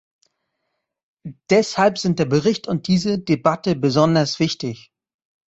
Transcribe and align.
Deshalb 1.51 1.99
sind 1.99 2.17
der 2.17 2.25
Bericht 2.25 2.67
und 2.67 2.87
diese 2.87 3.19
Debatte 3.19 3.75
besonders 3.75 4.39
wichtig. 4.39 4.91